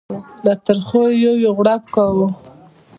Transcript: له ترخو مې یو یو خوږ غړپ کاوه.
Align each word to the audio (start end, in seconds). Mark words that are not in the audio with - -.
له 0.45 0.53
ترخو 0.65 1.01
مې 1.07 1.15
یو 1.23 1.33
یو 1.45 1.53
خوږ 1.55 1.59
غړپ 1.67 1.83
کاوه. 1.93 2.27